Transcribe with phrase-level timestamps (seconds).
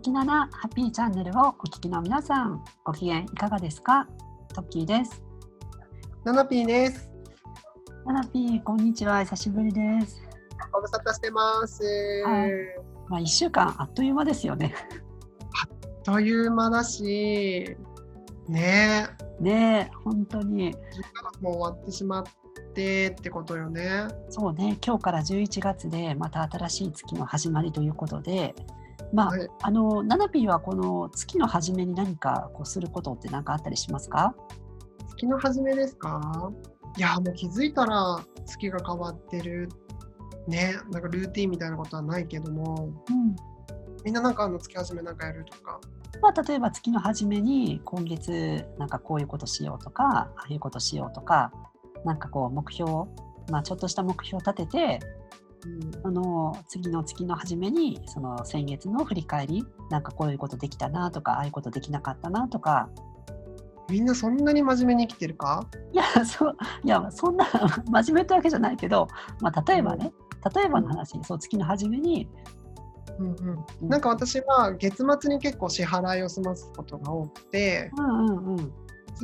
[0.00, 4.08] 時七ハッピーチャンネルをお聞きの皆さん、ご機嫌いかがですか？
[4.54, 5.22] トッキーです。
[6.24, 7.10] ナナピーです。
[8.06, 9.22] ナナピー、こんにちは。
[9.24, 10.22] 久しぶりです。
[10.72, 11.84] ご無沙汰してます。
[12.24, 12.50] はい
[13.10, 14.74] まあ、一週間あっという間ですよね。
[16.02, 17.76] という間だし、
[18.48, 19.06] ね
[19.38, 20.72] え、ねえ、本当に。
[20.72, 20.76] 10
[21.34, 22.24] 月も終わってしまっ
[22.74, 24.08] てってことよね。
[24.30, 28.54] そうね、今日から11月でまた新しい月の始まりということで、
[29.12, 34.34] まあ、はいあの、ナナピーはこの月の初めに何かこうすることって何かあったりしますか？
[35.08, 36.52] 月の初めですか？
[36.96, 39.68] いや、もう気づいたら月が変わってる。
[40.46, 43.36] ねなんかルーティンみたいなことはないけども、うん。
[44.04, 45.80] みんななんかあの月始めなんかやるとか？
[46.22, 51.52] まあ、例えば月の初めに今月なんかこういうことしようとかああいうことしようとか
[52.04, 52.90] なんかこう目標、
[53.50, 55.00] まあ、ちょっとした目標を立てて
[55.64, 62.88] うん、あの次の月の初めにその先月の振り返りなんかこういうことできたなとかああいうことできなかったなとか。
[63.88, 65.66] みんなそんなに真面目に生きてるか？
[65.92, 67.44] いやそういやそんな
[67.90, 69.08] 真面目ってわけじゃないけど、
[69.40, 70.12] まあ、例えばね、
[70.54, 72.28] 例えばの話、そう月の初めに、
[73.18, 73.88] うんうん、うん。
[73.88, 78.72] なんか私は月末に結構支払いを済ますことが多くて、うんうんうん、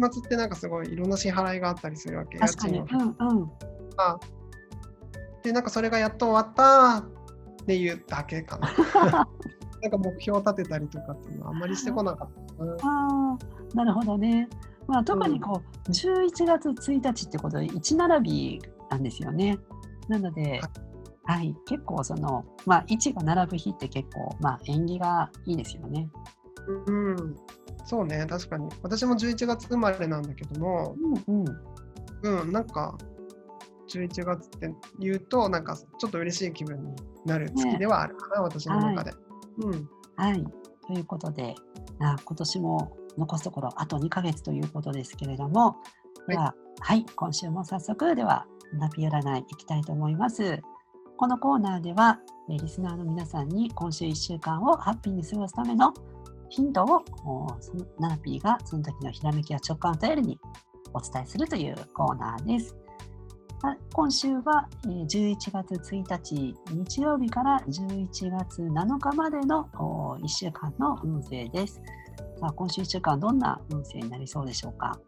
[0.00, 2.38] 月末ってなんかすごいいろんな支払いがあったりするわけ。
[2.38, 3.50] 確かに、家賃のうんうん、
[3.98, 4.18] あ
[5.44, 7.06] でなんかそれがやっと終わった
[7.62, 8.68] っていうだけかな
[9.82, 14.48] なんか目標を立てたりとかっていうのはあんまりしてこなかったなああ、なるほどね。
[14.86, 19.58] まあ、特にこう、11月1日ってことで1並びなんですよね。
[20.08, 20.62] なので、
[21.24, 26.08] はい、結構その、まあ、1が並ぶ日って結構、まあ、縁起がいいですよね。
[26.86, 27.36] うん
[27.84, 32.40] そうね確かに私も11月生まれなんだけどもうんうん。
[32.40, 32.96] うんなんか
[33.88, 39.12] 11月って言うとなんかちょっと嬉しい気分になる月ではあるかな、私の中で、
[39.58, 40.44] うんはい。
[40.86, 41.54] ということで、
[42.00, 45.76] あ今年も残すところあと2ヶ月ということですけれども、
[46.28, 50.60] では、はい、今週も早速、では、ナピ占いいきたいと思います。
[51.16, 52.20] このコーナーでは、
[52.50, 55.92] えーリスナーの皆さんに今週1週間をハッピーに過ごすための
[56.48, 57.04] ヒントを、
[57.98, 60.40] ナナピーがその時のひらめきや直感を頼りに
[60.92, 62.76] お伝えするというコーナーです。
[63.66, 68.08] あ今週はえー11月1日日曜日から11
[68.38, 69.64] 月7日までの
[70.20, 71.80] 1週間の運勢です。
[72.40, 74.98] さあ今週1週間どんな運勢になりそうでしょうか？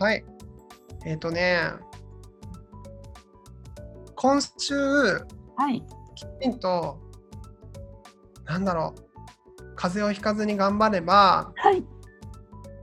[0.00, 0.24] はい
[1.06, 1.60] えっ、とね
[4.16, 5.82] 今週はい。
[6.14, 6.98] きちんと
[8.44, 11.82] なんだろう風邪をひかずに頑張ればはい。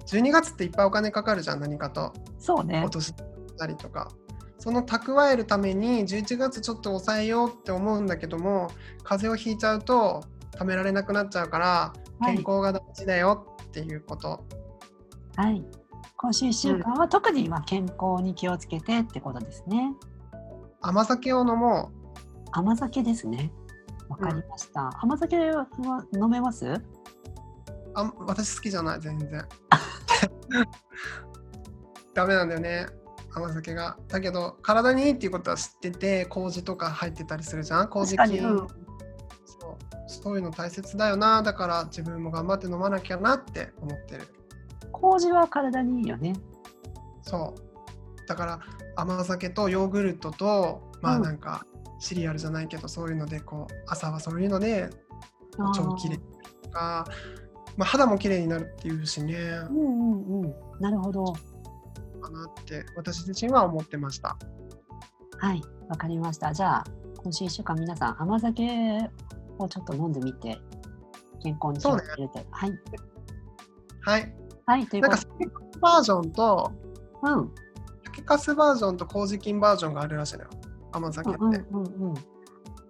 [0.07, 2.89] 12月っていっぱいお金かかるじゃん何かとそうね落。
[2.91, 3.13] とし
[3.57, 4.09] たりとか
[4.65, 8.71] その蓄えるために11月ちょっと抑えようって思うんだけども
[9.03, 14.43] 風邪をひいちゃうと貯められなくなっちゃうからはい健康が大事だよっていうこと、
[15.35, 15.63] はい。
[16.17, 19.93] 今週1週間は特にまあ健康に気をつけてってことですね。
[20.81, 21.91] 甘酒を飲も
[22.51, 23.51] 甘酒ですね。
[24.09, 24.89] わかりました。
[25.01, 25.67] 甘酒は
[26.13, 26.65] 飲めます？
[26.65, 26.83] う
[27.93, 29.29] あ私好きじゃない全然
[32.15, 32.87] ダメなんだよね
[33.35, 33.97] 甘酒が。
[34.07, 37.89] だけど体にいいっていうことは知ってて麹とか入ってたりするじゃん？
[37.89, 38.57] 麹菌、うん。
[38.57, 38.67] そう。
[40.07, 41.43] そういうの大切だよな。
[41.43, 44.27] だから自分も頑張って飲まなきゃなって思ってる。
[44.91, 46.33] 麹は体にいいよね。
[47.23, 48.27] そう。
[48.27, 48.59] だから
[48.95, 51.23] 甘酒とヨーグルトとまあうん。
[51.23, 51.65] なんか
[51.99, 54.89] シリアルじゃないけどそういうのでこう朝はそういうので
[55.57, 55.73] あー。
[55.73, 56.19] 超きれい
[56.63, 57.05] とか、
[57.75, 59.35] まあ、肌も綺麗になるっていうしね。
[59.69, 59.81] うんう
[60.41, 60.53] んうん。
[60.79, 61.33] なるほど。
[62.25, 64.37] かなって私自身は思ってました
[65.39, 66.53] はい、わかりました。
[66.53, 66.83] じゃあ、
[67.17, 68.63] 今週1週間皆さん甘酒
[69.59, 70.57] をちょっと飲んでみて、
[71.43, 72.39] 健康に気をつけると。
[72.51, 72.71] はい。
[74.01, 75.17] はいはい、というなんか
[75.81, 76.71] バージョンと
[77.21, 77.51] うん。
[78.05, 80.49] 酒粕バージョンと麹菌バージョンがあるらしいのよ
[80.91, 82.13] 甘酒って、うんうんまうんうん。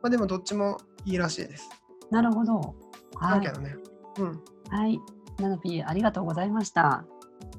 [0.03, 1.69] あ、でもどっちもいいらしいです
[2.11, 2.75] なるほど。
[3.15, 3.51] はいだけ。
[3.51, 3.75] どね
[4.19, 4.99] うんはい。
[5.39, 7.05] ナナピー、ありがとうございました。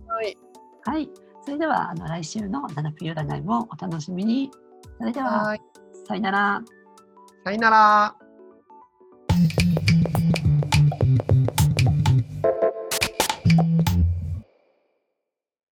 [0.07, 0.37] はい
[0.85, 1.11] はい。
[1.47, 4.51] それでは、あの来週のナナピー占いもお楽しみに。
[4.99, 5.61] それでは、はい
[6.05, 6.63] さよなら。
[7.45, 8.26] さよなら